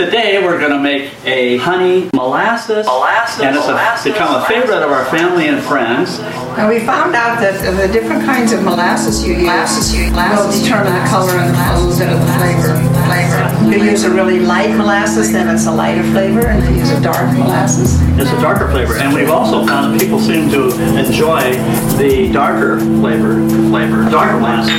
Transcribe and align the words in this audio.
Today 0.00 0.40
we're 0.42 0.58
going 0.58 0.72
to 0.72 0.78
make 0.80 1.12
a 1.26 1.58
honey 1.58 2.08
molasses, 2.14 2.86
Molasses, 2.86 3.44
and 3.44 3.54
it's 3.54 3.66
a, 3.66 3.72
molasses, 3.72 4.10
become 4.10 4.34
a 4.34 4.46
favorite 4.46 4.82
of 4.82 4.90
our 4.90 5.04
family 5.04 5.46
and 5.48 5.62
friends. 5.62 6.18
And 6.56 6.70
we 6.70 6.80
found 6.80 7.14
out 7.14 7.38
that 7.44 7.60
the 7.60 7.86
different 7.92 8.24
kinds 8.24 8.52
of 8.52 8.64
molasses 8.64 9.22
you 9.22 9.34
use 9.34 9.92
will 9.92 10.48
determine 10.48 10.96
the 10.96 11.04
color 11.04 11.36
and 11.36 11.52
a 11.52 11.76
little 11.84 11.92
bit 12.00 12.08
of 12.08 12.16
the 12.18 12.32
flavor. 12.40 12.80
flavor. 13.12 13.44
If 13.68 13.76
you 13.76 13.90
use 13.90 14.04
a 14.04 14.10
really 14.10 14.40
light 14.40 14.74
molasses, 14.74 15.32
then 15.32 15.54
it's 15.54 15.66
a 15.66 15.70
lighter 15.70 16.02
flavor, 16.12 16.46
and 16.46 16.64
if 16.64 16.70
you 16.70 16.76
use 16.76 16.92
a 16.92 17.00
dark 17.02 17.36
molasses, 17.36 18.00
It's 18.16 18.30
a 18.30 18.40
darker 18.40 18.70
flavor, 18.70 18.96
and 18.96 19.14
we've 19.14 19.28
also 19.28 19.66
found 19.66 19.92
that 19.92 20.00
people 20.00 20.18
seem 20.18 20.48
to 20.48 20.70
enjoy 20.96 21.52
the 22.00 22.32
darker 22.32 22.80
flavor, 22.80 23.46
flavor, 23.68 24.08
darker 24.08 24.40
molasses. 24.40 24.72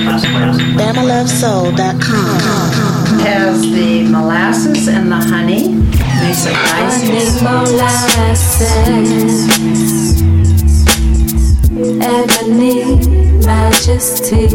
BamaLoveSoul.com. 0.82 2.61
has 3.24 3.62
the 3.72 4.04
molasses 4.10 4.88
and 4.88 5.12
the 5.12 5.16
honey. 5.16 5.70
Makes 6.22 6.46
it 6.46 6.54
nice. 6.54 7.42
Ebony 12.02 12.78
majesty, 13.46 14.48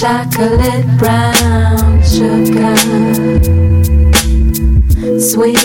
chocolate 0.00 0.86
brown 0.98 2.02
sugar, 2.02 2.76
sweet 5.20 5.58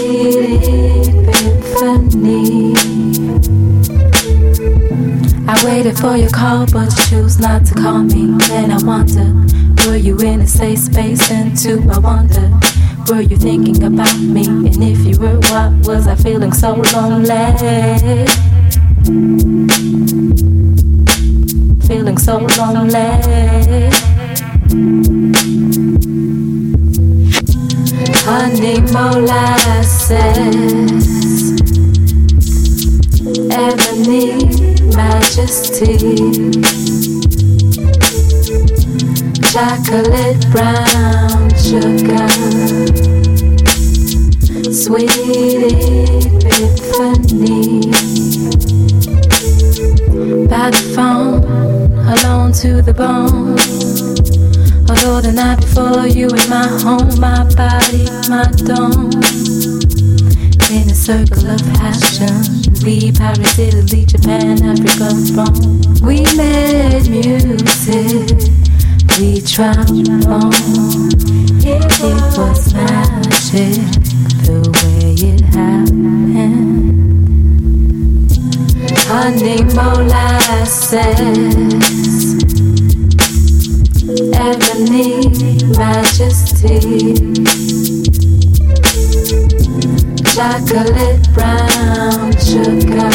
epiphany. 1.27 2.74
I 5.46 5.66
waited 5.66 5.98
for 5.98 6.16
your 6.16 6.30
call, 6.30 6.66
but 6.68 6.85
you 6.98 7.04
choose 7.10 7.40
not 7.40 7.66
to 7.66 7.74
call 7.76 8.04
me. 8.04 8.38
Then 8.48 8.72
I 8.72 8.77
wonder, 8.84 9.34
were 9.86 9.96
you 9.96 10.18
in 10.20 10.42
a 10.42 10.48
safe 10.48 10.80
space? 10.80 11.32
And 11.32 11.58
two, 11.58 11.84
I 11.90 11.98
wonder, 12.00 12.52
were 13.10 13.22
you 13.22 13.38
thinking 13.38 13.84
about 13.84 14.18
me? 14.20 14.46
And 14.48 14.84
if 14.84 15.00
you 15.05 15.20
were, 15.20 15.40
what 15.49 15.88
was 15.88 16.07
I 16.07 16.16
feeling 16.16 16.54
so 16.54 16.76
lonely? 16.94 17.30
Feeling 21.88 22.18
so 22.18 22.38
lonely. 22.57 23.90
Honey 28.26 28.79
molasses, 28.94 30.12
ebony 33.52 34.35
majesty, 34.96 35.98
chocolate 39.54 40.49
brown 40.49 41.48
sugar, 41.54 42.27
sweet 44.73 45.12
epiphany. 46.43 47.82
By 50.48 50.71
the 50.71 50.91
phone, 50.95 51.43
alone 52.10 52.51
to 52.54 52.82
the 52.82 52.95
bone. 52.95 53.60
Although 54.90 55.21
the 55.21 55.32
night 55.32 55.60
before 55.62 56.07
you 56.07 56.29
in 56.29 56.49
my 56.49 56.65
home, 56.82 57.20
my 57.20 57.43
body, 57.54 58.10
my 58.34 58.49
dome. 58.65 59.12
In 60.73 60.90
a 60.90 60.95
circle 60.95 61.51
of 61.51 61.62
passion, 61.77 62.41
we 62.84 63.12
Paris, 63.12 63.60
Italy, 63.60 64.06
Japan, 64.06 64.63
Africa, 64.63 65.13
Rome. 65.38 65.79
We 66.01 66.25
made 66.35 67.07
music, 67.07 68.50
trombone. 69.53 70.51
It 71.62 71.85
was 72.35 72.73
magic, 72.73 73.85
the 74.41 74.57
way 74.81 75.13
it 75.29 75.41
happened. 75.53 76.73
Honey 79.06 79.61
molasses, 79.75 80.95
ebony 84.33 85.07
majesty, 85.78 86.79
chocolate 90.33 91.25
brown 91.35 92.33
sugar, 92.41 93.11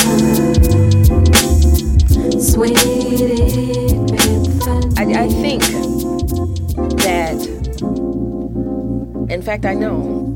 sweet 2.38 2.78
epiphany. 3.90 4.94
I, 4.96 5.02
I 5.24 5.28
think 5.28 5.87
in 9.30 9.42
fact, 9.42 9.64
I 9.64 9.74
know 9.74 10.34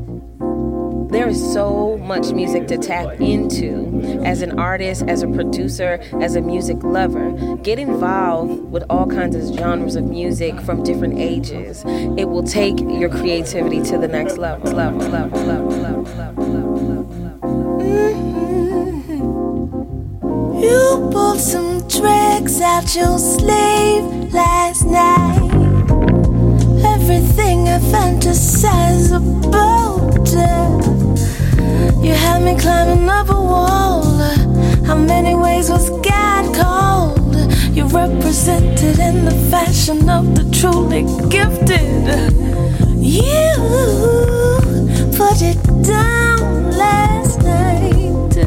there 1.13 1.27
is 1.27 1.53
so 1.53 1.97
much 1.99 2.31
music 2.31 2.67
to 2.67 2.77
tap 2.77 3.21
into 3.21 4.01
as 4.25 4.41
an 4.41 4.57
artist, 4.59 5.03
as 5.07 5.21
a 5.21 5.27
producer, 5.27 5.99
as 6.21 6.35
a 6.35 6.41
music 6.41 6.83
lover. 6.83 7.31
Get 7.57 7.77
involved 7.77 8.71
with 8.71 8.83
all 8.89 9.05
kinds 9.05 9.35
of 9.35 9.55
genres 9.55 9.95
of 9.95 10.05
music 10.05 10.59
from 10.61 10.81
different 10.81 11.19
ages. 11.19 11.83
It 11.85 12.29
will 12.29 12.41
take 12.43 12.79
your 12.79 13.09
creativity 13.09 13.83
to 13.83 13.99
the 13.99 14.07
next 14.07 14.37
level. 14.37 14.71
level, 14.71 15.07
level, 15.07 15.39
level, 15.41 15.69
level, 15.69 16.03
level, 16.03 16.43
level. 16.45 17.03
You 20.63 21.09
pulled 21.11 21.39
some 21.39 21.87
tricks 21.87 22.59
out 22.59 22.95
your 22.95 23.19
sleeve 23.19 24.33
last 24.33 24.85
night. 24.85 25.42
Everything 27.05 27.67
I 27.67 27.79
fantasize 27.79 29.11
about. 29.11 30.25
You 32.01 32.13
had 32.13 32.41
me 32.41 32.57
climbing 32.57 33.09
up 33.09 33.27
a 33.27 33.33
wall. 33.33 34.03
How 34.85 34.95
many 34.95 35.35
ways 35.35 35.69
was 35.69 35.89
God 36.01 36.55
called? 36.55 37.35
You 37.75 37.87
represented 37.87 38.99
in 38.99 39.25
the 39.25 39.35
fashion 39.51 40.09
of 40.09 40.33
the 40.33 40.45
truly 40.57 41.03
gifted. 41.27 42.07
You 42.97 43.51
put 45.17 45.41
it 45.41 45.61
down 45.83 46.71
last 46.71 47.43
night 47.43 48.37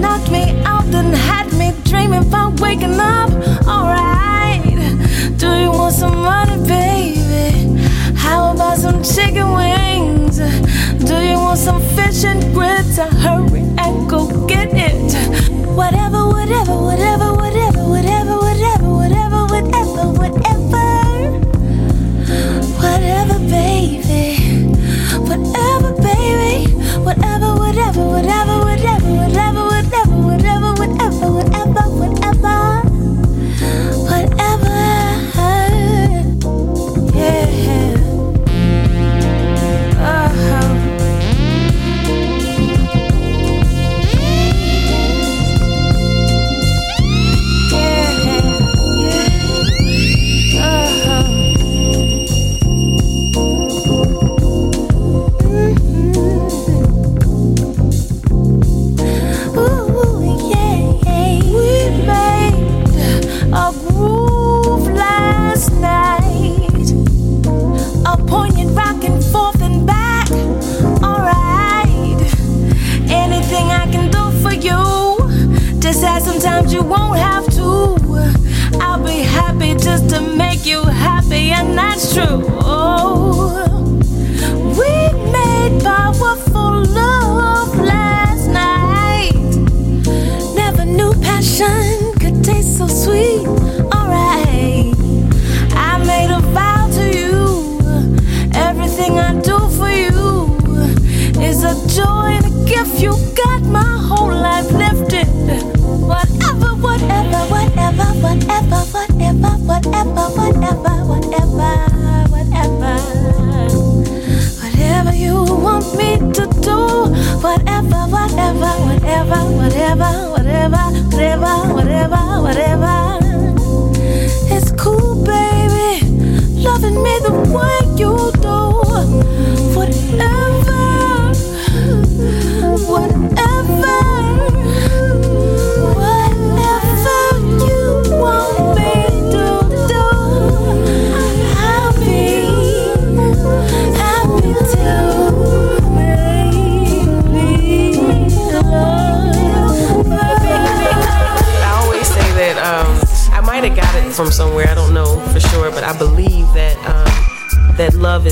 knocked 0.00 0.32
me 0.32 0.50
out 0.64 0.86
and 0.86 1.14
had 1.14 1.52
me 1.52 1.72
dreaming 1.84 2.26
about 2.26 2.60
waking 2.60 2.98
up. 2.98 3.30
Alright, 3.68 4.64
do 5.38 5.46
you 5.62 5.70
want 5.70 5.94
some 5.94 6.16
money, 6.16 6.56
baby? 6.66 7.21
How 8.32 8.52
about 8.54 8.78
some 8.78 9.02
chicken 9.02 9.52
wings? 9.52 10.38
Do 11.04 11.16
you 11.20 11.34
want 11.34 11.58
some 11.58 11.82
fish 11.94 12.24
and 12.24 12.40
grits? 12.54 12.98
I 12.98 13.06
hurry 13.08 13.60
and 13.76 14.08
go 14.08 14.46
get 14.46 14.70
it. 14.72 15.12
Whatever, 15.76 16.28
whatever, 16.28 16.74
whatever, 16.80 17.31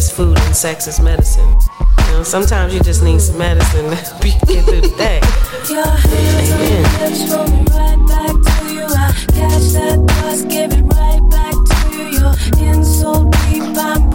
is 0.01 0.11
food 0.11 0.39
and 0.39 0.57
sex 0.57 0.87
is 0.87 0.99
medicine. 0.99 1.51
You 2.07 2.13
know, 2.13 2.23
sometimes 2.23 2.73
you 2.73 2.81
just 2.81 3.03
need 3.03 3.21
some 3.21 3.37
medicine 3.37 3.91
to 3.91 4.27
you 4.29 4.33
get 4.47 4.65
through 4.65 4.81
the 4.81 4.95
day. 4.97 5.21
Amen. 6.51 6.85
right 7.77 8.01
back 8.09 8.35
to 8.49 8.75
you. 8.75 8.85
I 8.85 9.13
catch 9.37 9.67
that 9.77 9.99
buzz, 10.07 10.43
give 10.45 10.73
it 10.73 10.85
right 10.97 11.23
back 11.37 11.55
to 11.71 11.79
you. 11.95 12.05
You're 12.17 12.75
in 12.75 12.83
so 12.83 13.29
deep, 13.45 13.77
I'm 13.77 14.10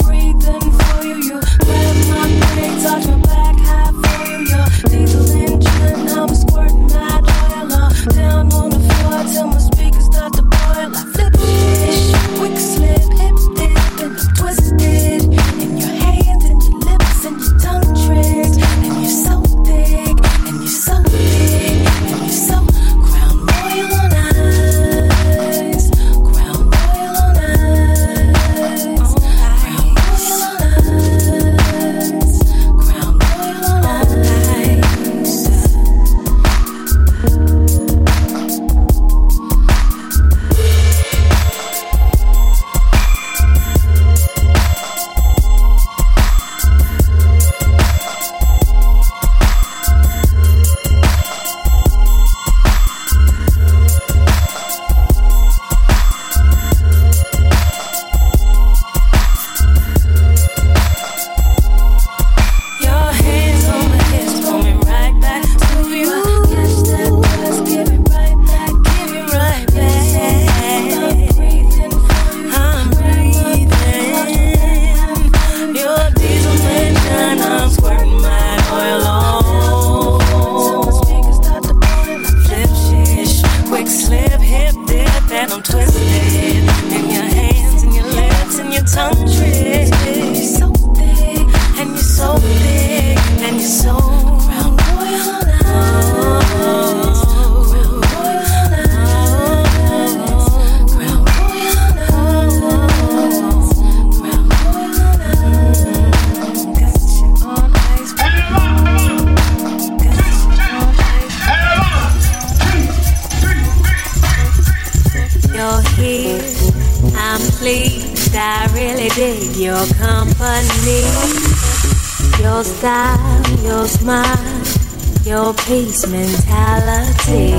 peace 125.68 126.08
mentality. 126.08 127.52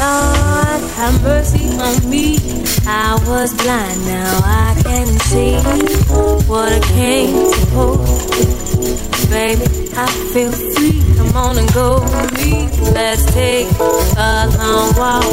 Lord, 0.00 0.80
have 0.96 1.22
mercy 1.22 1.68
on 1.76 2.08
me. 2.08 2.38
I 2.86 3.18
was 3.28 3.52
blind, 3.62 4.06
now 4.06 4.40
I 4.42 4.74
can 4.82 5.06
see 5.28 5.56
what 6.48 6.72
I 6.72 6.80
came 6.94 7.52
to 7.52 7.66
hold. 7.76 8.06
Baby, 9.28 9.66
I 9.96 10.06
feel 10.32 10.50
free. 10.50 11.02
Come 11.16 11.36
on 11.36 11.58
and 11.58 11.72
go 11.74 12.00
with 12.00 12.32
me. 12.38 12.68
Let's 12.92 13.24
take 13.34 13.68
a 14.16 14.48
long 14.58 14.88
walk 14.96 15.24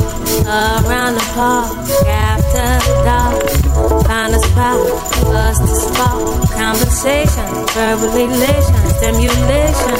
around 0.45 1.13
the 1.15 1.25
park 1.33 1.71
after 2.05 2.67
dark. 3.05 3.64
Find 4.05 4.33
a 4.33 4.39
spot 4.39 4.77
for 5.13 5.35
us 5.35 5.59
to 5.59 5.67
spark 5.67 6.49
conversation, 6.51 7.45
verbal 7.73 8.09
elation, 8.17 8.75
stimulation. 8.97 9.97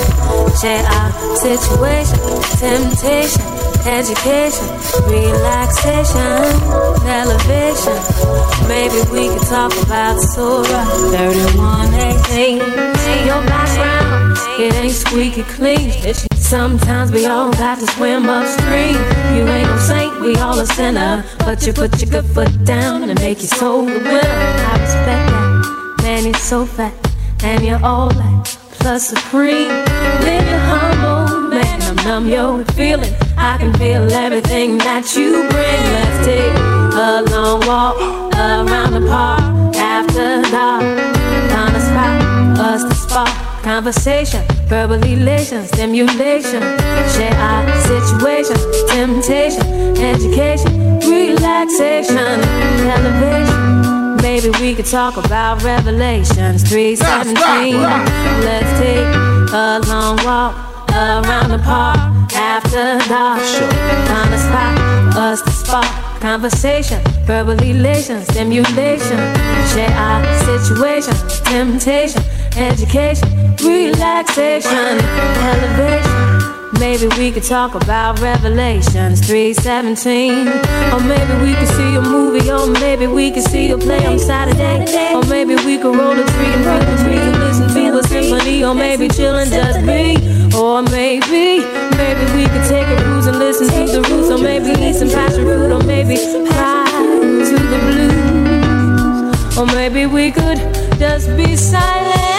Share 0.60 0.86
our 0.86 1.12
situation, 1.38 2.20
temptation, 2.58 3.46
education, 3.86 4.68
relaxation, 5.06 6.42
elevation. 7.06 7.98
Maybe 8.68 9.00
we 9.14 9.30
could 9.30 9.48
talk 9.48 9.74
about 9.84 10.20
Surah 10.34 10.86
3118. 11.12 12.58
Your 13.28 13.42
background, 13.46 14.38
it 14.60 14.74
ain't 14.76 14.94
squeaky 14.94 15.44
clean. 15.44 15.92
Sometimes 16.56 17.12
we 17.12 17.26
all 17.26 17.52
got 17.52 17.80
to 17.80 17.86
swim 17.86 18.30
upstream. 18.30 18.96
You 19.36 19.46
ain't 19.46 19.68
no 19.68 19.78
saint, 19.78 20.22
we 20.22 20.38
all 20.38 20.58
a 20.58 20.66
sinner. 20.66 21.26
But 21.40 21.68
you 21.68 21.74
put 21.74 22.02
your 22.02 22.10
good 22.10 22.26
foot 22.34 22.64
down 22.64 23.04
and 23.04 23.20
make 23.20 23.40
your 23.40 23.50
soul 23.50 23.86
the 23.86 23.92
winner. 23.92 24.40
I 24.72 24.78
respect 24.80 25.26
that. 25.34 25.96
Man, 26.02 26.24
you're 26.24 26.34
so 26.36 26.66
fat, 26.66 26.94
and 27.44 27.62
you're 27.62 27.84
all 27.84 28.08
that. 28.08 28.58
Plus 28.80 29.10
supreme. 29.10 29.68
Then 30.24 30.48
you're 30.48 30.66
humble, 30.72 31.50
man. 31.50 31.82
I'm 31.82 31.96
numb, 32.08 32.30
yo, 32.30 32.64
feeling. 32.74 33.14
I 33.36 33.58
can 33.58 33.74
feel 33.74 34.10
everything 34.14 34.78
that 34.78 35.14
you 35.14 35.50
bring. 35.50 35.82
Let's 35.98 36.26
take 36.26 36.56
a 36.56 37.22
long 37.36 37.68
walk 37.68 37.98
around 38.34 38.94
the 38.94 39.06
park 39.10 39.76
after 39.76 40.42
dark. 40.52 40.84
Find 41.52 41.76
a 41.76 41.82
spot, 41.82 42.60
us 42.60 42.84
to 42.86 42.96
spark 42.96 43.45
conversation, 43.66 44.46
verbal 44.68 45.04
elation, 45.04 45.66
stimulation, 45.66 46.62
share 47.18 47.34
our 47.34 47.66
situation, 47.82 48.56
temptation, 48.88 49.66
education, 49.98 51.00
relaxation, 51.00 52.40
elevation. 52.96 54.18
Maybe 54.22 54.52
we 54.62 54.76
could 54.76 54.86
talk 54.86 55.18
about 55.18 55.64
Revelations 55.64 56.62
317. 56.70 57.82
Let's 58.46 58.72
take 58.80 59.10
a 59.52 59.82
long 59.90 60.18
walk 60.24 60.54
around 60.92 61.50
the 61.50 61.58
park 61.58 61.98
after 62.36 63.00
dark. 63.10 63.42
Find 63.42 64.32
a 64.32 64.38
spot 64.38 65.18
us 65.18 65.42
to 65.42 65.50
spark 65.50 66.22
conversation, 66.22 67.02
verbal 67.26 67.60
elation, 67.64 68.22
stimulation, 68.26 69.18
share 69.74 69.90
our 69.90 70.22
situation, 70.62 71.16
temptation 71.46 72.22
education, 72.58 73.28
relaxation, 73.62 75.00
elevation. 75.52 76.26
Maybe 76.80 77.08
we 77.18 77.32
could 77.32 77.44
talk 77.44 77.74
about 77.76 78.20
Revelations 78.20 79.26
317. 79.26 80.48
Or 80.92 81.00
maybe 81.00 81.34
we 81.44 81.56
could 81.56 81.70
see 81.70 81.96
a 81.96 82.02
movie, 82.02 82.52
or 82.52 82.68
maybe 82.68 83.08
we 83.08 83.32
could 83.32 83.44
see 83.44 83.72
a 83.72 83.78
play 83.78 84.06
on 84.06 84.20
Saturday. 84.20 85.14
Or 85.14 85.24
maybe 85.26 85.56
we 85.56 85.78
could 85.78 85.96
roll 85.96 86.12
a 86.12 86.24
tree 86.24 86.54
and 86.56 86.64
feel 86.64 86.80
the 86.80 86.96
trees 87.04 87.22
and 87.22 87.40
listen 87.40 87.68
to 87.70 87.98
a 88.00 88.04
symphony. 88.04 88.64
Or 88.64 88.76
maybe 88.76 89.08
chillin' 89.08 89.50
just 89.50 89.82
me. 89.82 90.18
Or 90.58 90.82
maybe, 90.84 91.64
maybe 91.96 92.26
we 92.36 92.44
could 92.52 92.66
take 92.68 92.88
a 92.88 93.04
cruise 93.04 93.28
and 93.28 93.40
listen 93.40 93.68
to 93.68 93.92
the 93.92 94.02
roots. 94.10 94.30
Or 94.30 94.38
maybe 94.38 94.72
eat 94.82 94.96
some 94.96 95.10
passion 95.10 95.44
fruit. 95.44 95.72
Or 95.72 95.84
maybe 95.84 96.18
fly 96.18 96.86
to 97.50 97.56
the 97.72 97.80
blues. 97.88 99.58
Or 99.58 99.66
maybe 99.68 100.06
we 100.06 100.32
could 100.32 100.58
just 101.00 101.36
be 101.38 101.56
silent. 101.56 102.35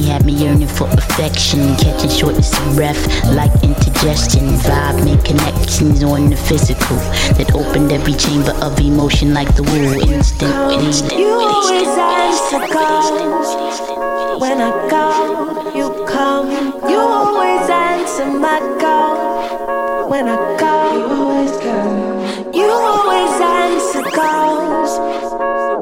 Yearning 0.00 0.66
for 0.66 0.88
affection, 0.88 1.76
catching 1.76 2.10
shortness 2.10 2.52
of 2.58 2.74
breath 2.74 3.00
like 3.34 3.52
indigestion. 3.62 4.44
Vibe 4.64 5.04
make 5.04 5.24
connections 5.24 6.02
on 6.02 6.30
the 6.30 6.36
physical 6.36 6.96
that 7.36 7.52
opened 7.54 7.92
every 7.92 8.14
chamber 8.14 8.52
of 8.62 8.78
emotion 8.80 9.32
like 9.34 9.54
the 9.56 9.62
womb. 9.62 9.94
Instant, 10.08 10.72
instant, 10.72 11.18
You 11.18 11.30
always 11.30 11.88
answer 11.88 12.66
calls 12.72 14.40
when 14.40 14.60
I 14.60 14.88
call. 14.88 15.76
You 15.76 16.04
come. 16.06 16.50
You 16.90 16.98
always 16.98 17.68
answer 17.70 18.26
my 18.26 18.58
call 18.80 20.08
when 20.08 20.28
I 20.28 20.36
call. 20.58 20.98
You 20.98 21.04
always 21.06 21.56
come. 21.62 22.52
You 22.52 22.68
always 22.70 23.40
answer 23.40 24.02
calls 24.10 24.98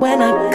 when 0.00 0.20
I 0.22 0.51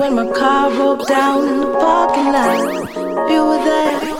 when 0.00 0.14
my 0.14 0.26
car 0.32 0.70
broke 0.70 1.06
down 1.06 1.46
in 1.46 1.60
the 1.60 1.66
parking 1.74 2.32
lot, 2.32 3.30
you 3.30 3.44
were 3.44 3.62
there. 3.62 4.19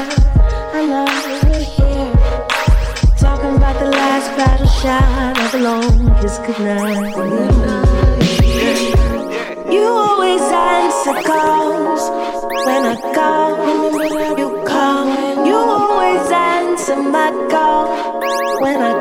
I 0.00 0.86
love 0.86 1.08
we're 1.50 1.58
here. 1.58 2.12
Talking 3.18 3.56
about 3.56 3.80
the 3.80 3.90
last 3.90 4.28
battle 4.36 4.66
shot 4.68 5.38
of 5.42 5.50
the 5.50 5.58
longest 5.58 6.38
goodnight. 6.44 7.16
You 9.72 9.86
always 9.86 10.40
answer 10.40 11.14
calls 11.26 12.02
when 12.66 12.82
I 12.86 12.96
call. 13.12 14.38
You 14.38 14.62
call. 14.64 15.06
You 15.44 15.56
always 15.56 16.30
answer 16.30 16.96
my 16.96 17.30
call 17.50 17.88
when 18.60 18.80
I 18.80 18.97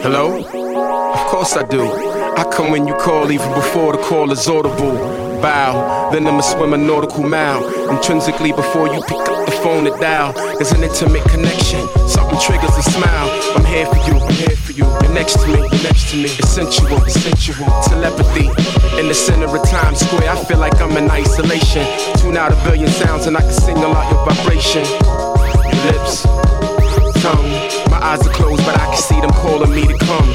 Hello? 0.00 0.38
Of 0.38 1.26
course 1.26 1.56
I 1.56 1.66
do. 1.66 1.82
I 1.82 2.44
come 2.52 2.70
when 2.70 2.86
you 2.86 2.94
call, 2.94 3.32
even 3.32 3.52
before 3.52 3.92
the 3.92 3.98
call 3.98 4.30
is 4.30 4.46
audible. 4.48 4.94
Bow, 5.42 6.10
then 6.10 6.26
I'ma 6.26 6.40
swim 6.40 6.72
a 6.72 6.76
nautical 6.76 7.24
mile. 7.24 7.62
Intrinsically, 7.90 8.52
before 8.52 8.86
you 8.94 9.02
pick 9.02 9.18
up 9.18 9.44
the 9.46 9.52
phone 9.62 9.84
to 9.84 9.90
dial, 9.98 10.32
there's 10.32 10.70
an 10.70 10.84
intimate 10.84 11.24
connection. 11.24 11.80
Something 12.06 12.38
triggers 12.38 12.76
a 12.78 12.82
smile. 12.82 13.28
I'm 13.56 13.64
here 13.64 13.86
for 13.86 13.98
you, 14.06 14.20
I'm 14.20 14.34
here 14.34 14.56
for 14.56 14.72
you. 14.72 14.84
You're 15.02 15.12
next 15.12 15.40
to 15.40 15.46
me, 15.48 15.58
you're 15.58 15.82
next 15.82 16.10
to 16.10 16.16
me. 16.16 16.24
It's 16.24 16.48
sensual, 16.48 17.02
it's 17.04 17.20
sensual. 17.20 17.66
Telepathy. 17.82 18.46
In 19.00 19.08
the 19.08 19.14
center 19.14 19.46
of 19.46 19.68
Times 19.68 19.98
Square, 20.00 20.30
I 20.30 20.44
feel 20.44 20.58
like 20.58 20.80
I'm 20.80 20.96
in 20.96 21.10
isolation. 21.10 21.84
Tune 22.18 22.36
out 22.36 22.52
a 22.52 22.56
billion 22.64 22.88
sounds 22.88 23.26
and 23.26 23.36
I 23.36 23.40
can 23.40 23.52
single 23.52 23.92
out 23.94 24.10
your 24.12 24.24
vibration. 24.24 24.84
Your 24.84 25.92
lips, 25.92 26.24
tongue. 27.28 27.50
My 27.90 28.00
eyes 28.00 28.26
are 28.26 28.32
closed, 28.32 28.64
but 28.64 28.74
I 28.80 28.86
can 28.92 29.02
see 29.08 29.20
them 29.20 29.32
calling 29.42 29.72
me 29.74 29.84
to 29.86 29.96
come. 29.98 30.28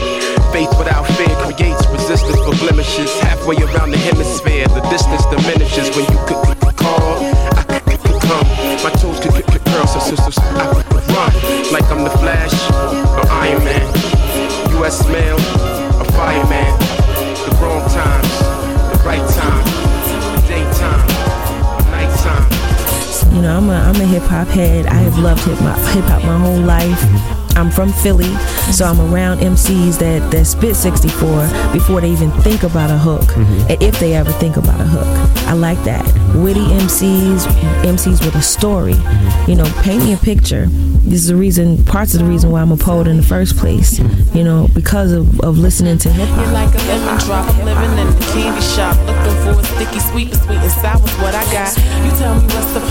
Faith 0.54 0.70
without 0.78 1.06
fear 1.18 1.34
creates 1.46 1.82
resistance 1.90 2.40
for 2.46 2.54
blemishes. 2.62 3.12
Halfway 3.20 3.58
around 3.58 3.92
the 3.92 3.98
hemisphere, 3.98 4.68
the 4.68 4.82
distance 4.94 5.26
diminishes 5.34 5.90
when 5.96 6.06
you 6.14 6.20
could 6.28 6.42
call. 6.78 7.14
I 7.58 7.64
could 8.06 8.20
come. 8.30 8.48
My 8.86 8.92
toes 9.02 9.20
could 9.24 9.34
curl, 9.72 9.88
so 9.88 10.00
sisters, 10.00 10.38
I 10.38 10.66
could 10.74 11.06
run 11.16 11.34
like 11.74 11.88
I'm 11.90 12.04
the 12.04 12.16
Flash 12.22 12.54
or 13.18 13.26
Iron 13.44 13.64
Man. 13.64 13.88
U.S. 14.78 15.08
mail, 15.08 15.38
a 16.04 16.06
fireman. 16.14 16.74
The 17.46 17.52
wrong 17.62 17.84
times, 17.90 18.23
know, 23.44 23.58
I'm 23.58 23.70
a 23.70 23.74
I'm 23.74 23.96
a 24.02 24.06
hip 24.06 24.24
hop 24.24 24.48
head. 24.48 24.88
I 24.88 24.96
have 24.96 25.20
loved 25.20 25.44
hip 25.44 25.58
hop 25.60 25.78
hip 25.94 26.06
hop 26.06 26.24
my 26.24 26.38
whole 26.38 26.60
life. 26.60 27.00
Mm-hmm. 27.00 27.58
I'm 27.58 27.70
from 27.70 27.94
Philly, 27.94 28.34
so 28.72 28.86
I'm 28.86 29.00
around 29.00 29.40
MCs 29.40 30.00
that 30.00 30.32
that 30.32 30.46
spit 30.46 30.76
64 30.76 31.48
before 31.72 32.02
they 32.02 32.10
even 32.10 32.32
think 32.42 32.64
about 32.64 32.90
a 32.90 32.98
hook, 32.98 33.22
mm-hmm. 33.22 33.70
and 33.70 33.84
if 33.84 34.00
they 34.00 34.16
ever 34.16 34.32
think 34.32 34.58
about 34.58 34.80
a 34.80 34.86
hook. 34.86 35.34
I 35.48 35.54
like 35.54 35.82
that. 35.84 36.04
Mm-hmm. 36.04 36.44
Witty 36.44 36.62
MCs, 36.62 37.46
MCs 37.84 38.26
with 38.26 38.36
a 38.36 38.42
story. 38.42 38.96
You 39.48 39.56
know, 39.56 39.70
paint 39.84 40.04
me 40.04 40.14
a 40.14 40.18
picture. 40.18 40.66
This 41.04 41.22
is 41.22 41.28
the 41.28 41.36
reason, 41.36 41.84
parts 41.86 42.14
of 42.14 42.22
the 42.22 42.26
reason 42.26 42.50
why 42.50 42.62
I'm 42.62 42.72
a 42.72 42.78
poet 42.78 43.08
in 43.08 43.18
the 43.18 43.24
first 43.24 43.58
place. 43.58 44.00
You 44.34 44.44
know, 44.44 44.68
because 44.74 45.12
of, 45.12 45.42
of 45.42 45.58
listening 45.58 45.98
to 46.00 46.10
hip 46.10 46.30
hop. 46.30 46.38
You're 46.38 46.56
hop. 46.56 46.74
like 46.74 46.74
a 46.74 46.88
lemon 46.88 47.18
drop. 47.20 47.50
I'm 47.54 47.66
living 47.66 48.00
in 48.00 48.08
the 48.08 48.26
candy 48.34 48.62
shop. 48.62 48.98
Looking 49.06 49.38
for 49.44 49.60
a 49.60 49.64
sticky 49.64 50.00
sweet, 50.00 50.32
but 50.32 50.42
sweet 50.44 50.58
and 50.58 50.72
sour's 50.72 51.14
what 51.22 51.36
I 51.36 51.44
got. 51.52 51.76
You 51.78 52.12
tell 52.18 52.34
me 52.34 52.48
what's 52.48 52.72
the 52.74 52.82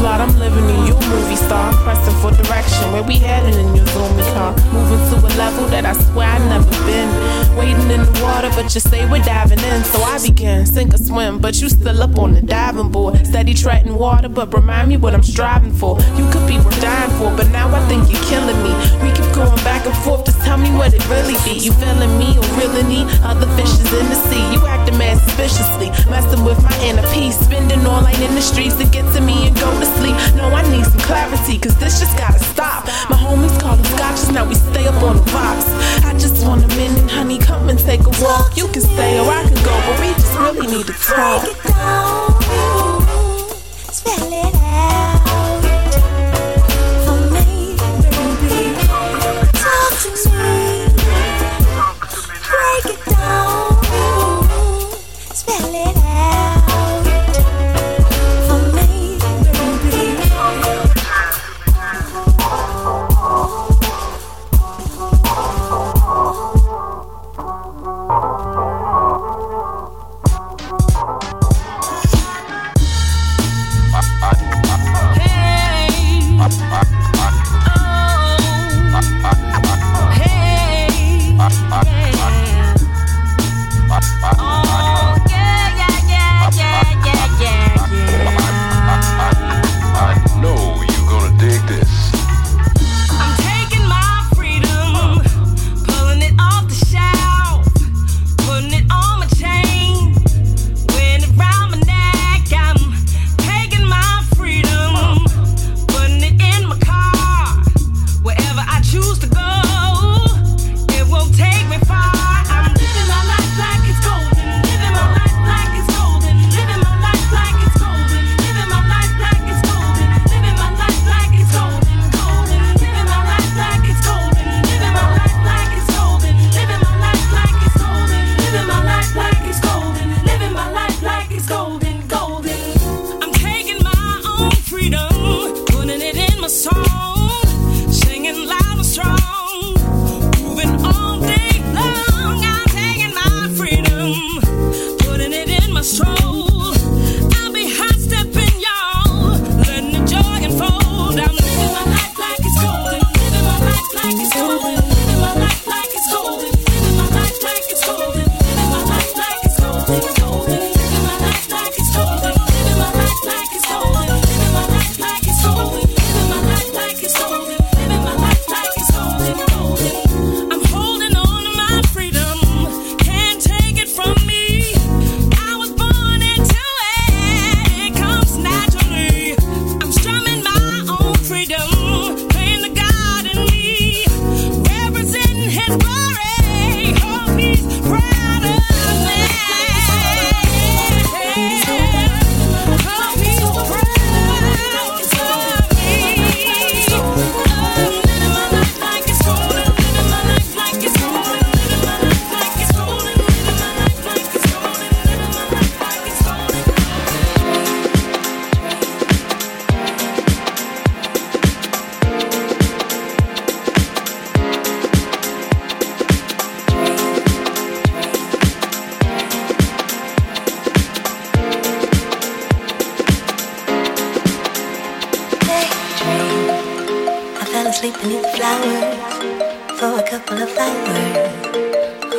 the 8.43 8.51
but 8.63 8.75
you 8.75 8.81
say 8.81 9.09
we're 9.09 9.23
diving 9.23 9.61
in. 9.61 9.85
So 9.85 10.03
I 10.03 10.19
begin, 10.19 10.67
sink 10.67 10.95
or 10.95 10.99
swim, 10.99 11.39
but 11.39 11.61
you 11.61 11.69
still 11.69 12.03
up 12.03 12.19
on 12.19 12.35
the 12.35 12.43
diving 12.43 12.91
board. 12.91 13.25
Steady 13.27 13.55
treading 13.55 13.97
water, 13.97 14.29
but 14.29 14.53
remind 14.53 14.89
me 14.89 14.97
what 14.97 15.15
I'm 15.15 15.23
striving 15.23 15.73
for. 15.73 15.99
You 16.19 16.29
could 16.31 16.47
be 16.47 16.59
worth 16.59 16.81
dying 16.81 17.11
for, 17.19 17.31
but 17.37 17.49
now 17.51 17.69
I 17.75 17.81
think 17.89 18.11
you're 18.11 18.25
killing 18.27 18.59
me. 18.63 18.73
We 19.03 19.15
keep 19.15 19.31
going 19.35 19.55
back 19.63 19.87
and 19.87 19.97
forth, 20.03 20.27
just 20.27 20.41
tell 20.43 20.59
me 20.59 20.71
what 20.71 20.93
it 20.93 21.03
really 21.09 21.37
be. 21.47 21.59
You 21.59 21.73
feeling 21.73 22.19
me 22.19 22.37
or 22.37 22.47
really 22.59 22.83
need 22.83 23.07
other 23.23 23.47
fishes 23.55 23.87
in 23.93 24.07
the 24.11 24.19
sea? 24.29 24.43
You 24.53 24.67
acting 24.67 24.99
mad 24.99 25.19
suspiciously, 25.23 25.91
messing 26.11 26.45
with 26.45 26.61
my 26.63 26.75
inner 26.83 27.07
peace. 27.15 27.39
Spending 27.39 27.87
all 27.87 28.03
night 28.03 28.21
in 28.21 28.35
the 28.35 28.43
streets 28.43 28.77
to 28.77 28.87
get 28.87 29.07
to 29.15 29.21
me 29.21 29.47
and 29.47 29.55
go 29.57 29.71
to 29.79 29.87
sleep. 29.99 30.17
No, 30.35 30.51
I 30.51 30.63
need 30.71 30.85
some 30.85 31.01
clarity, 31.07 31.59
cause 31.59 31.77
this 31.79 32.01
just 32.01 32.17
gotta 32.19 32.41
stop. 32.41 32.87
My 33.11 33.17
homies 33.17 33.55
calling 33.61 33.85
scotches, 33.95 34.31
now 34.31 34.49
we 34.49 34.55
stay 34.55 34.87
up 34.87 35.01
on 35.03 35.17
the. 35.17 35.33
I 35.33 36.15
just 36.19 36.47
want 36.47 36.65
a 36.65 36.69
minute, 36.77 37.11
honey, 37.11 37.39
come 37.39 37.69
and 37.69 37.79
take 37.79 38.01
a 38.01 38.13
walk. 38.23 38.32
You 38.57 38.67
can 38.69 38.81
stay 38.81 39.19
or 39.19 39.29
I 39.31 39.43
can 39.45 39.55
go, 39.63 39.75
but 39.87 40.01
we 40.01 40.09
just 40.15 40.39
really 40.39 40.67
need 40.67 40.87
to 40.87 40.93
talk. 40.95 42.92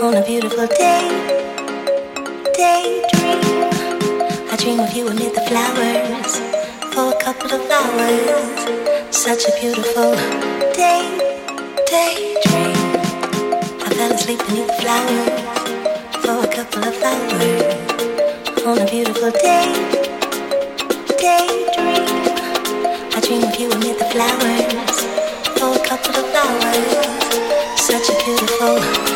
on 0.04 0.16
a 0.16 0.26
beautiful 0.26 0.68
day, 0.68 1.08
daydream. 2.58 3.40
I 4.52 4.56
dream 4.60 4.82
of 4.82 4.92
you 4.92 5.08
amid 5.08 5.34
the 5.34 5.44
flowers 5.48 6.34
for 6.94 7.16
a 7.16 7.18
couple 7.24 7.54
of 7.54 7.64
hours. 7.72 9.16
Such 9.16 9.48
a 9.48 9.52
beautiful 9.62 10.12
day, 10.76 11.08
daydream. 11.88 12.76
I 13.80 13.88
fell 13.96 14.12
asleep 14.12 14.40
beneath 14.46 14.68
the 14.68 14.80
flowers 14.84 15.40
for 16.20 16.36
a 16.44 16.50
couple 16.52 16.84
of 16.84 16.96
hours 17.02 18.66
on 18.68 18.80
a 18.80 18.86
beautiful 18.92 19.32
day, 19.32 19.72
daydream. 21.24 22.04
I 23.16 23.20
dream 23.24 23.44
of 23.44 23.56
you 23.58 23.72
amid 23.72 24.00
the 24.00 24.10
flowers 24.12 24.98
for 25.58 25.72
a 25.80 25.84
couple 25.88 26.16
of 26.20 26.28
hours. 26.36 27.80
Such 27.80 28.10
a 28.10 28.26
beautiful. 28.26 29.13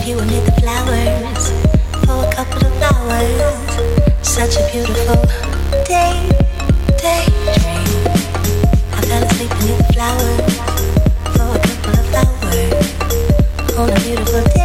love 0.00 0.08
you 0.08 0.18
amid 0.18 0.44
the 0.46 0.52
flowers 0.60 1.50
for 2.06 2.24
a 2.24 2.32
couple 2.32 2.66
of 2.66 2.82
hours. 2.82 4.26
Such 4.26 4.56
a 4.56 4.70
beautiful 4.72 5.16
day, 5.84 6.16
daydream. 6.96 8.06
I 8.92 9.00
fell 9.02 9.22
asleep 9.24 9.50
beneath 9.58 9.78
the 9.78 9.92
flowers 9.92 10.56
for 11.36 11.48
a 11.54 11.60
couple 11.66 11.94
of 12.00 12.14
hours 12.14 13.76
on 13.76 13.90
a 13.90 14.00
beautiful 14.00 14.42
day. 14.54 14.59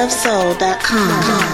lovesoul.com. 0.00 1.49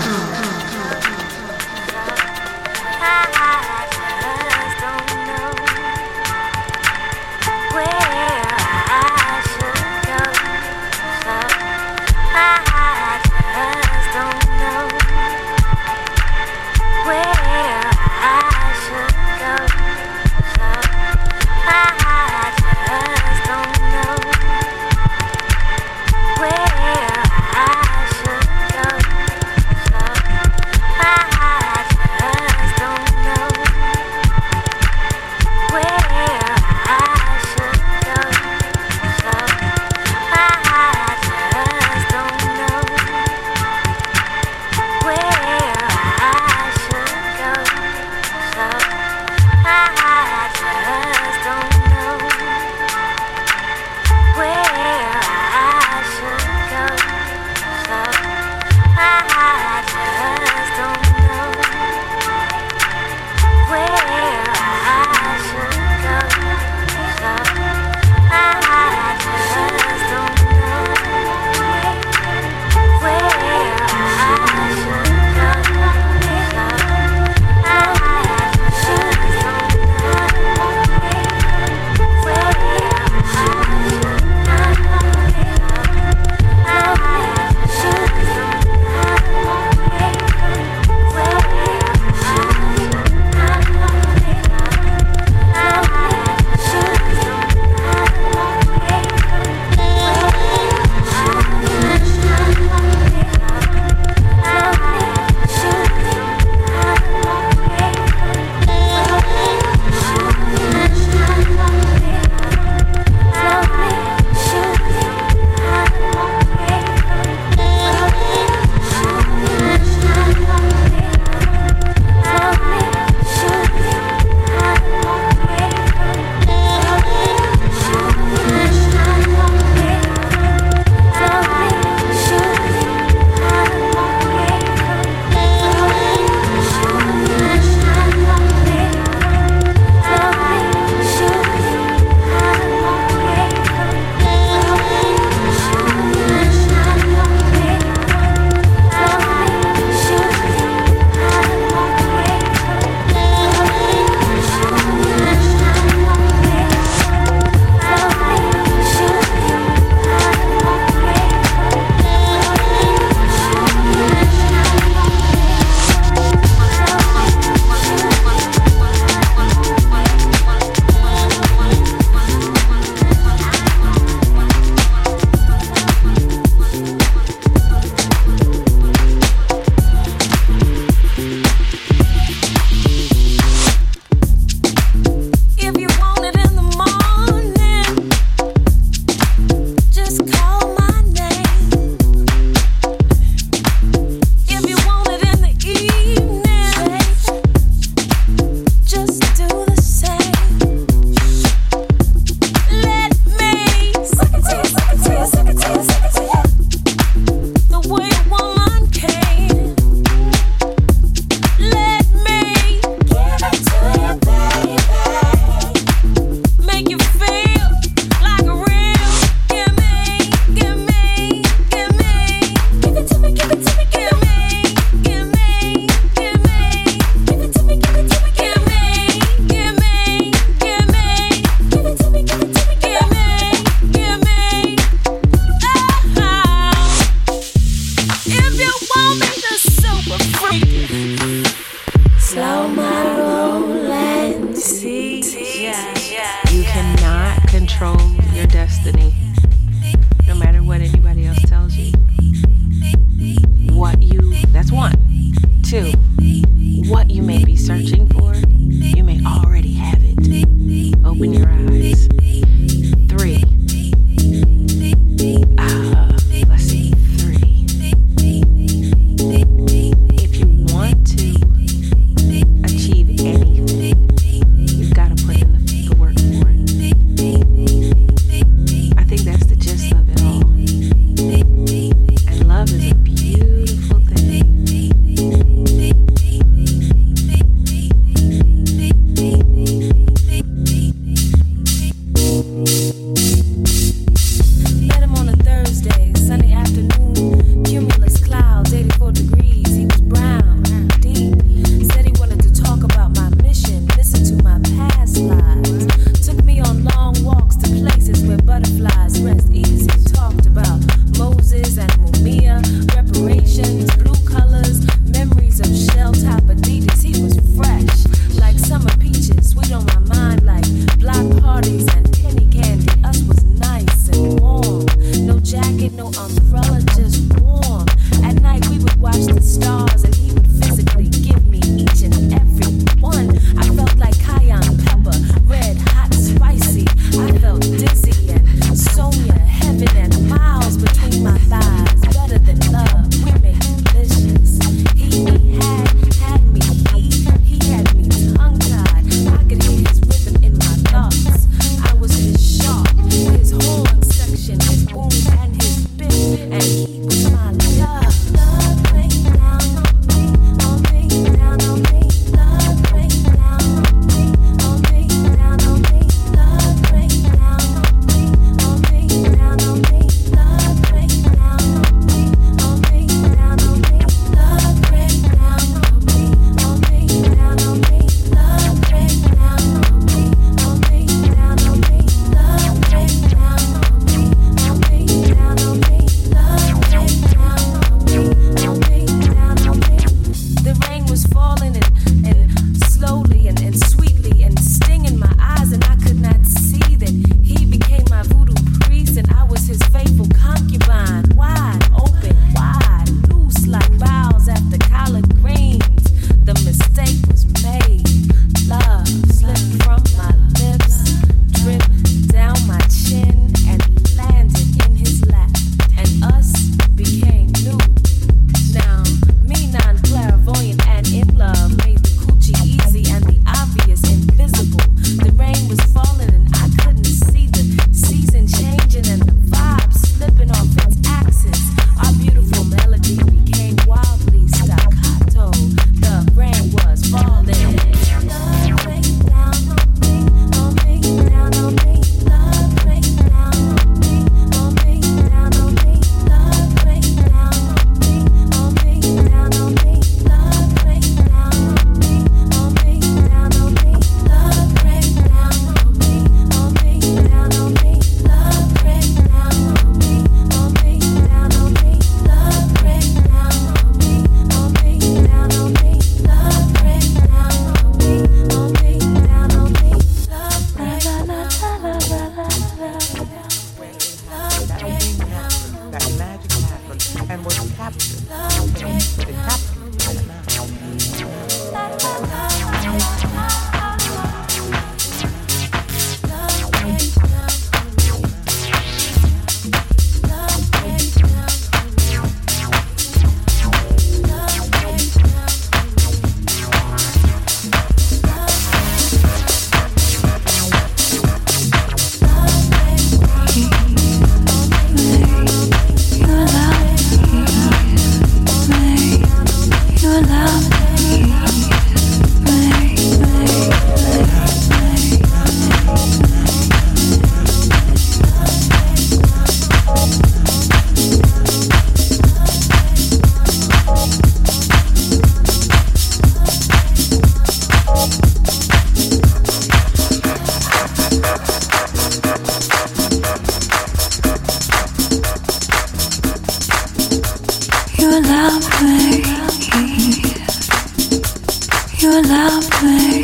were 542.16 542.22
lovely. 542.22 543.22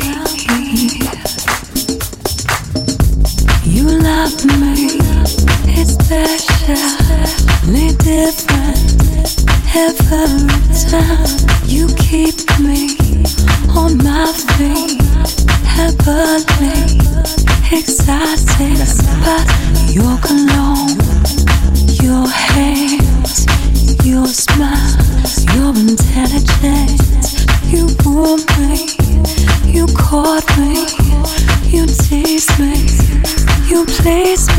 You 3.63 3.85
love 3.89 4.45
me. 4.45 4.99
It's 5.75 5.93
specially 5.93 7.89
different 7.97 8.77
every 9.75 10.47
time. 10.89 11.37
You 11.65 11.87
keep 11.95 12.37
me 12.59 12.81
on 13.73 13.97
my 13.97 14.31
feet, 14.57 15.01
heavenly, 15.65 16.99
but 19.25 19.45
you're. 19.91 20.52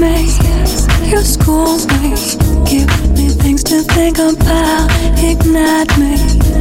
you 0.00 1.18
schools 1.22 1.87
me 1.87 2.11
give 2.64 2.90
me 3.12 3.28
things 3.28 3.62
to 3.62 3.83
think 3.83 4.18
about 4.18 4.90
ignite 5.22 5.96
me 5.98 6.16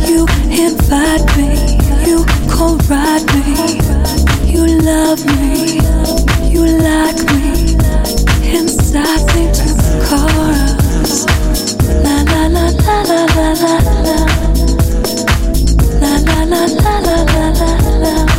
you 0.08 0.28
invite 0.52 1.26
me 1.36 1.50
you 2.06 2.24
cold 2.50 2.88
ride 2.90 3.26
me 3.34 3.44
you 4.46 4.68
love 4.82 5.26
me 5.26 5.80
you 6.54 6.64
like 6.78 7.18
me 7.34 7.74
inside 8.56 9.26
me 9.34 9.44
to 9.52 9.70
the 9.82 9.94
chorus 10.08 11.26
la 12.04 12.22
la 12.22 12.48
la 12.48 12.68
la 12.86 13.02
la 13.02 13.22
la 13.36 13.54
la 13.54 13.78
la 13.88 14.18
la 16.02 16.14
la 16.20 16.46
la 16.46 16.66
la 16.66 16.92
la 17.02 18.16
la 18.28 18.33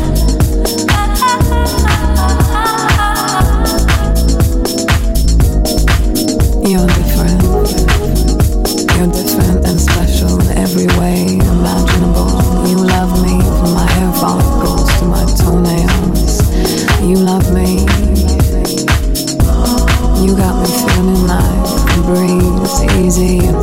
You. 23.17 23.54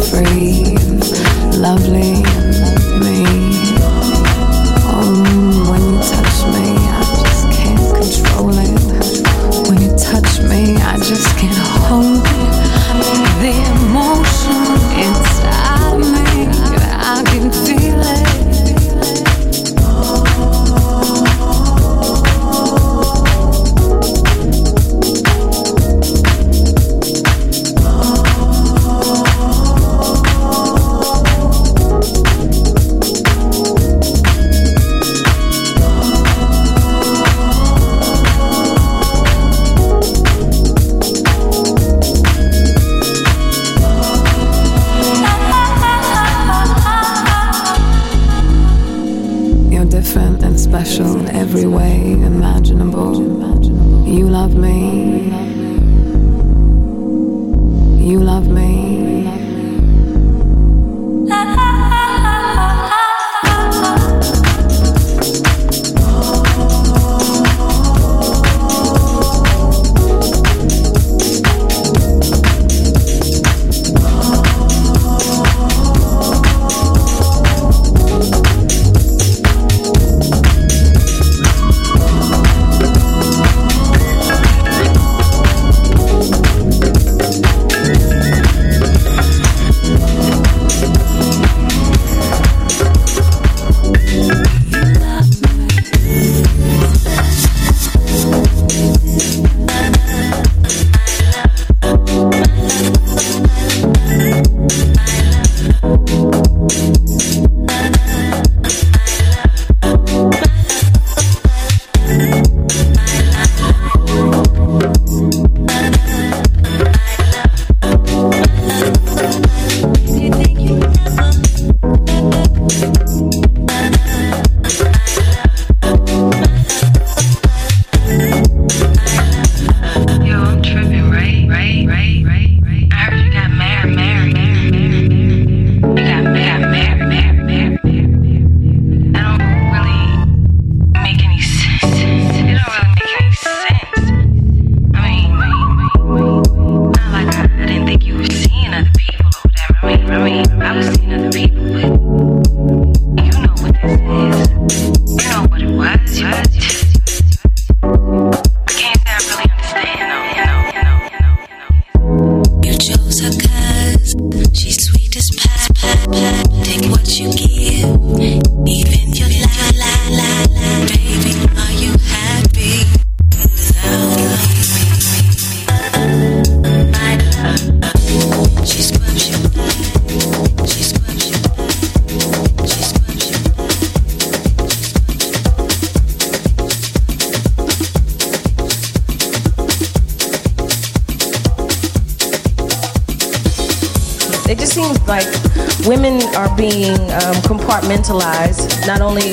Compartmentalize 197.71 198.85
not 198.85 198.99
only 198.99 199.31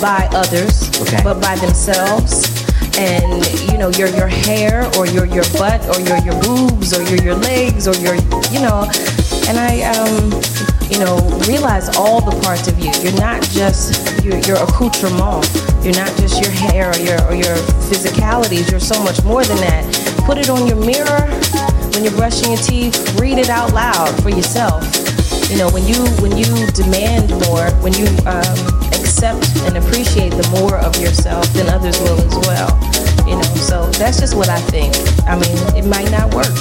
by 0.00 0.26
others 0.32 0.88
okay. 1.02 1.20
but 1.22 1.42
by 1.42 1.54
themselves. 1.56 2.48
And 2.96 3.44
you 3.70 3.76
know 3.76 3.90
your 3.90 4.08
your 4.16 4.28
hair 4.28 4.88
or 4.96 5.06
your 5.06 5.26
your 5.26 5.44
butt 5.52 5.84
or 5.92 6.00
your 6.00 6.16
your 6.24 6.40
boobs 6.40 6.96
or 6.96 7.02
your 7.02 7.22
your 7.22 7.34
legs 7.34 7.86
or 7.86 7.94
your 7.96 8.14
you 8.48 8.60
know 8.64 8.88
and 9.48 9.58
i 9.58 9.82
um 9.92 10.30
you 10.88 10.98
know 10.98 11.18
realize 11.46 11.94
all 11.98 12.22
the 12.22 12.32
parts 12.40 12.66
of 12.66 12.78
you. 12.78 12.90
You're 13.02 13.20
not 13.20 13.42
just 13.42 14.24
your 14.24 14.38
your 14.48 14.56
accoutrement. 14.64 15.44
You're 15.84 16.00
not 16.00 16.16
just 16.16 16.40
your 16.40 16.50
hair 16.50 16.92
or 16.92 16.96
your 16.96 17.20
or 17.28 17.34
your 17.34 17.56
physicalities. 17.92 18.70
You're 18.70 18.80
so 18.80 19.02
much 19.04 19.22
more 19.22 19.44
than 19.44 19.58
that. 19.58 19.84
Put 20.24 20.38
it 20.38 20.48
on 20.48 20.66
your 20.66 20.80
mirror. 20.80 21.28
When 21.92 22.04
you're 22.04 22.16
brushing 22.16 22.52
your 22.52 22.62
teeth 22.62 23.20
read 23.20 23.36
it 23.36 23.50
out 23.50 23.74
loud 23.74 24.10
for 24.22 24.30
yourself 24.30 24.93
you 25.50 25.56
know 25.58 25.68
when 25.70 25.86
you 25.86 26.00
when 26.22 26.36
you 26.36 26.48
demand 26.72 27.30
more 27.46 27.70
when 27.84 27.92
you 27.94 28.06
um, 28.26 28.58
accept 28.92 29.48
and 29.66 29.76
appreciate 29.76 30.30
the 30.30 30.48
more 30.60 30.78
of 30.78 30.96
yourself 30.96 31.46
then 31.52 31.68
others 31.68 31.98
will 32.00 32.18
as 32.20 32.36
well 32.46 32.72
you 33.26 33.36
know. 33.36 33.42
So 33.56 33.86
that's 33.92 34.20
just 34.20 34.36
what 34.36 34.48
i 34.48 34.60
think. 34.60 34.94
I 35.26 35.34
mean 35.38 35.56
it 35.76 35.86
might 35.86 36.10
not 36.10 36.34
work. 36.34 36.52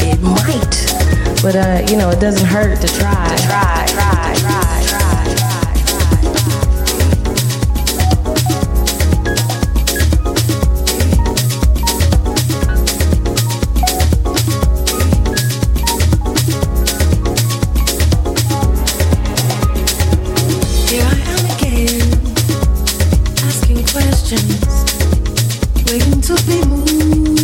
It 0.00 0.20
might. 0.20 1.42
But 1.42 1.56
uh, 1.56 1.86
you 1.90 1.96
know 1.96 2.10
it 2.10 2.20
doesn't 2.20 2.46
hurt 2.46 2.80
to 2.80 2.88
try. 2.88 3.36
To 3.36 3.42
try 3.46 3.86
try. 3.88 4.17
questions 24.28 24.84
waiting 25.90 26.20
to 26.20 26.34
be 26.44 26.62
moved. 26.66 27.37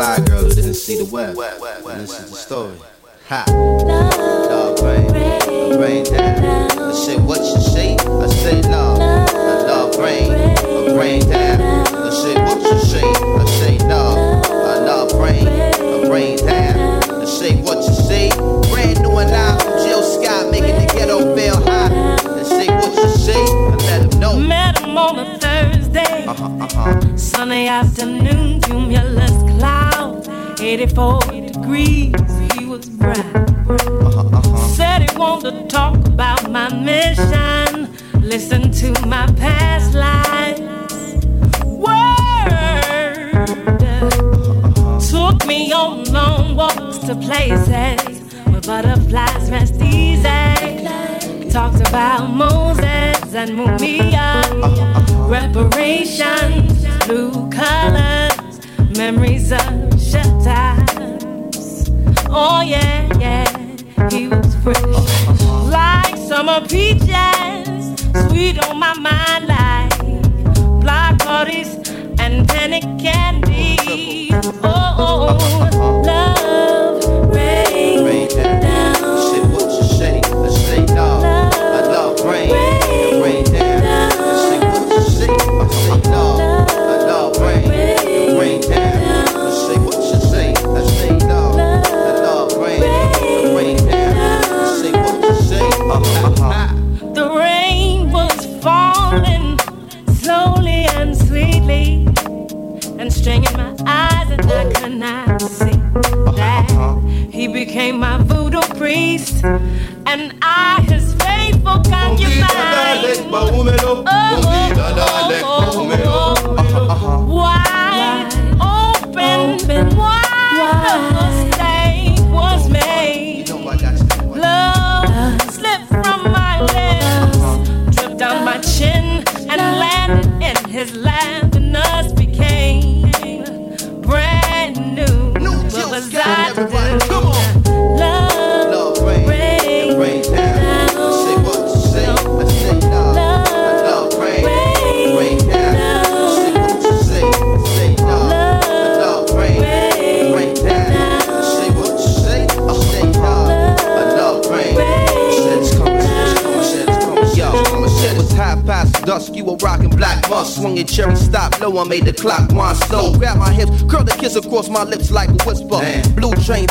Fly 0.00 0.18
girl 0.24 0.44
who 0.44 0.48
didn't 0.48 0.72
see 0.72 0.96
the 0.96 1.04
web. 1.12 1.36
This 1.36 2.18
is 2.20 2.30
the 2.30 2.36
story. 2.36 2.78
Ha! 3.28 3.44
Love 4.48 4.80
rain, 4.80 5.12
rain 5.78 6.04
down. 6.04 6.70
I 6.80 6.92
said, 6.94 7.20
what 7.22 7.40
you 7.40 7.60
say? 7.60 7.96
I 7.96 8.26
said, 8.28 8.64
love. 8.64 8.98
I 8.98 9.60
love 9.68 9.96
rain, 9.98 10.32
a 10.32 10.98
rain 10.98 11.20
down. 11.28 11.60
I 11.60 12.08
said, 12.08 12.38
what 12.46 12.62
you 12.62 12.78
say? 12.80 13.04
I 13.04 13.44
say, 13.60 13.76
love. 13.86 14.46
I 14.48 14.78
love 14.88 15.12
rain, 15.20 15.46
a 15.46 16.10
rain 16.10 16.38
down. 16.38 17.04
I 17.20 17.24
say, 17.26 17.60
what 17.60 17.84
you 17.86 17.94
say? 18.08 18.30
Brand 18.72 19.02
new 19.02 19.18
and 19.18 19.30
out 19.30 19.60
from 19.60 19.72
Jill 19.84 20.02
Scott, 20.02 20.50
making 20.50 20.76
the 20.80 20.86
ghetto 20.94 21.36
feel 21.36 21.60
high. 21.62 22.16
I 22.24 22.42
say, 22.42 22.68
what 22.68 22.94
you 22.96 23.08
say? 23.10 23.34
I 23.34 23.76
let 23.76 24.14
him 24.14 24.20
know. 24.20 24.36
Met 24.40 24.78
him 24.80 24.96
on 24.96 25.18
a 25.18 25.38
Thursday. 25.38 26.24
Uh-huh, 26.26 26.64
uh-huh. 26.64 27.16
Sunny 27.18 27.68
afternoon, 27.68 28.49
84 30.62 31.20
degrees, 31.20 32.14
he 32.54 32.66
was 32.66 32.86
bright. 32.90 33.16
Said 34.76 35.10
he 35.10 35.16
wanted 35.16 35.52
to 35.52 35.66
talk 35.68 35.96
about 36.06 36.50
my 36.50 36.68
mission, 36.74 37.96
listen 38.20 38.70
to 38.70 38.92
my 39.06 39.26
past 39.38 39.94
lives. 39.94 41.24
Word 41.64 43.46
took 45.00 45.46
me 45.46 45.72
on 45.72 46.04
long 46.12 46.56
walks 46.56 46.98
to 46.98 47.14
places 47.16 48.20
where 48.44 48.60
butterflies 48.60 49.50
rest 49.50 49.76
easy. 49.80 50.84
Talked 51.48 51.80
about 51.88 52.28
Moses 52.28 53.34
and 53.34 53.52
Mumia, 53.58 54.44
reparations, 55.26 56.84
blue 57.06 57.48
colors, 57.50 58.60
memories 58.94 59.52
of 59.52 59.89
times. 60.44 61.90
Oh 62.28 62.60
yeah, 62.62 63.08
yeah, 63.18 64.08
he 64.10 64.28
was 64.28 64.54
fresh, 64.56 64.84
like 65.70 66.16
summer 66.16 66.60
peaches, 66.66 67.96
sweet 68.28 68.58
on 68.64 68.78
my 68.78 68.94
mind 68.94 69.46
like 69.46 70.80
block 70.80 71.18
parties 71.18 71.76
and 72.18 72.48
candy. 72.98 74.30
Oh, 74.62 74.96
oh, 74.98 75.38
oh. 75.40 75.69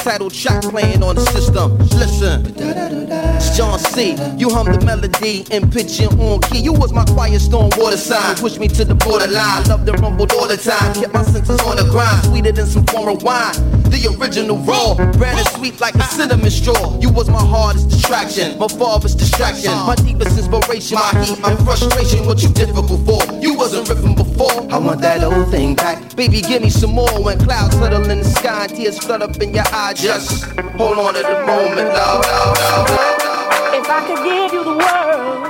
Titled 0.10 0.34
track 0.34 0.64
playing 0.64 1.04
on 1.04 1.14
the 1.14 1.22
system. 1.22 1.78
Listen, 1.94 2.42
it's 3.38 3.56
John 3.56 3.78
C. 3.78 4.16
You 4.40 4.50
hum 4.50 4.66
the 4.66 4.84
melody 4.84 5.46
and 5.52 5.72
pitch 5.72 6.02
it 6.02 6.12
on 6.18 6.42
key. 6.50 6.58
You 6.58 6.74
was 6.74 6.92
my 6.92 7.06
quiet 7.06 7.40
storm 7.42 7.70
water 7.78 7.96
sign. 7.96 8.36
Push 8.38 8.58
me 8.58 8.68
to 8.70 8.86
the 8.86 8.96
borderline. 8.96 9.66
Loved 9.66 9.86
the 9.86 9.94
rumbled 10.02 10.34
all 10.34 10.48
the 10.48 10.58
time. 10.58 10.96
Kept 10.96 11.14
my 11.14 11.22
senses 11.22 11.62
on 11.62 11.78
the 11.78 11.84
grind. 11.92 12.26
Sweeter 12.26 12.52
than 12.52 12.66
some 12.66 12.88
foreign 12.88 13.20
wine. 13.20 13.54
The 13.94 14.10
original 14.18 14.58
raw. 14.58 14.96
Brand 14.96 15.38
and 15.38 15.48
sweet 15.50 15.80
like 15.80 15.94
a 15.94 16.04
cinnamon 16.06 16.50
straw. 16.50 16.98
You 17.00 17.12
was 17.12 17.30
my 17.30 17.46
hardest 17.46 17.90
distraction. 17.90 18.58
My 18.58 18.68
father's 18.68 19.14
distraction. 19.14 19.70
My 19.86 19.94
deepest 19.94 20.40
inspiration. 20.40 20.98
My 20.98 21.24
heat 21.24 21.40
my 21.40 21.56
frustration. 21.58 22.26
What 22.26 22.42
you 22.42 22.50
difficult 22.50 23.06
for? 23.06 23.22
You 23.38 23.54
wasn't 23.54 23.88
ripping 23.88 24.16
before. 24.16 24.29
I 24.42 24.78
want 24.78 25.02
that 25.02 25.22
old 25.22 25.52
thing 25.52 25.76
back. 25.76 26.16
Baby, 26.16 26.42
give 26.42 26.62
me 26.62 26.70
some 26.70 26.92
more. 26.92 27.22
When 27.22 27.38
clouds 27.40 27.76
settle 27.76 28.10
in 28.10 28.20
the 28.20 28.24
sky 28.24 28.68
tears 28.68 28.98
flood 28.98 29.22
up 29.22 29.36
in 29.42 29.54
your 29.54 29.68
eyes. 29.74 30.02
Just 30.02 30.46
hold 30.80 30.98
on 30.98 31.14
to 31.16 31.20
the 31.20 31.44
moment, 31.44 31.92
love, 31.92 32.24
love, 32.24 32.56
love, 32.56 32.90
love. 32.90 33.76
If 33.76 33.90
I 33.90 34.00
could 34.08 34.24
give 34.24 34.54
you 34.56 34.64
the 34.64 34.78
world 34.80 35.44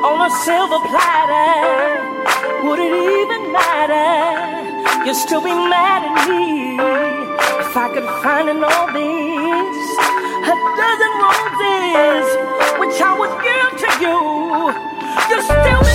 on 0.00 0.16
a 0.24 0.30
silver 0.48 0.80
platter, 0.88 2.64
would 2.64 2.80
it 2.80 2.88
even 2.88 3.52
matter? 3.52 5.04
You'd 5.04 5.16
still 5.16 5.42
be 5.44 5.52
mad 5.52 6.00
at 6.08 6.24
me. 6.24 6.80
If 6.80 7.76
I 7.76 7.92
could 7.92 8.08
find 8.24 8.48
in 8.48 8.64
all 8.64 8.88
this 8.96 9.76
a 10.48 10.56
dozen 10.56 11.12
roses, 11.20 12.28
which 12.80 12.96
I 12.96 13.12
would 13.20 13.34
give 13.44 13.70
to 13.84 13.90
you, 14.00 14.16
you're 15.28 15.44
still 15.44 15.89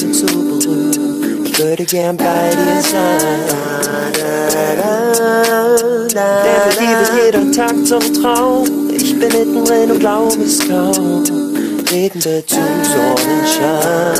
Ein 0.00 0.14
Zurück 0.14 1.58
würde 1.58 1.84
gern 1.84 2.16
bei 2.16 2.50
dir 2.50 2.80
sein. 2.82 3.18
Denn 6.14 6.70
Liebe 6.78 7.04
jeden 7.24 7.50
Tag 7.52 7.74
zum 7.84 8.00
Traum. 8.14 8.90
Ich 8.92 9.18
bin 9.18 9.28
mittendrin 9.28 9.90
und 9.90 9.98
glaub 9.98 10.36
es 10.38 10.60
kaum. 10.60 11.24
wir 12.24 12.46
zum 12.46 12.84
Sonnenschein. 12.84 14.18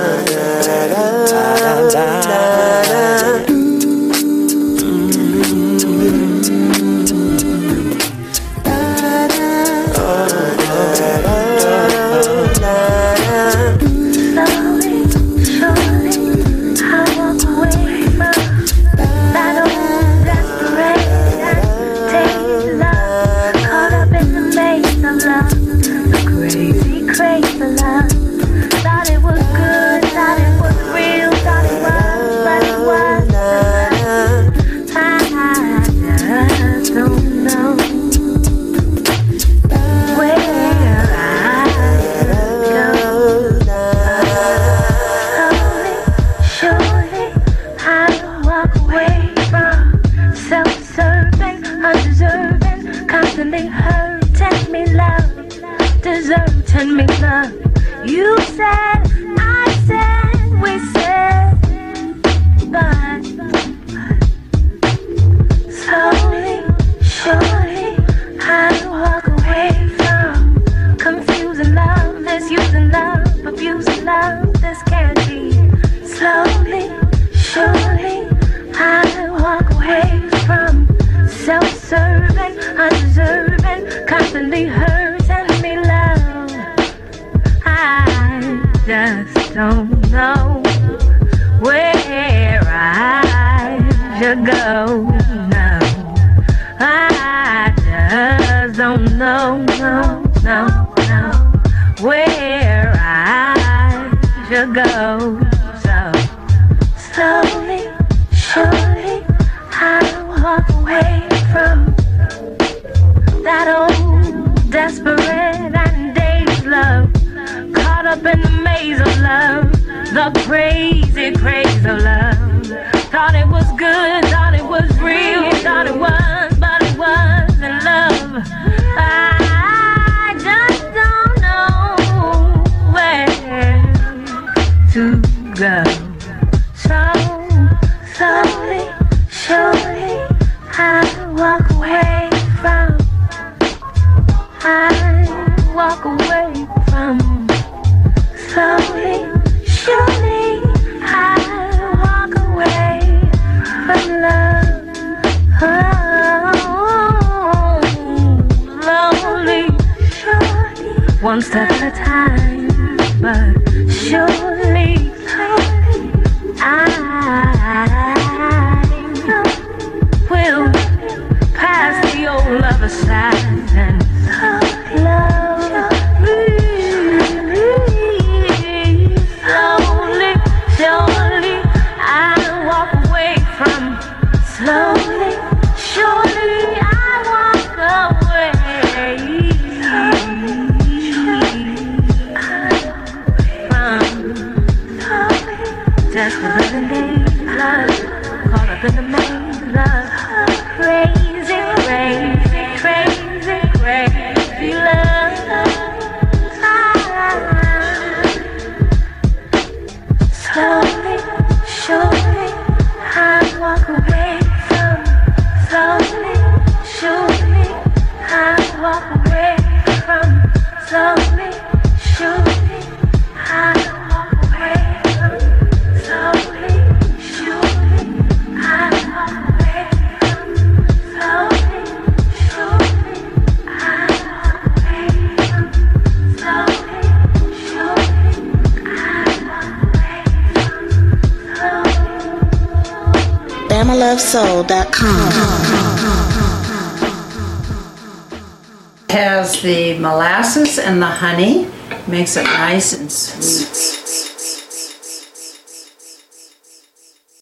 Honey, 251.19 251.67
makes 252.07 252.37
it 252.37 252.45
nice 252.45 252.93
and 252.93 253.11
sweet. 253.11 253.43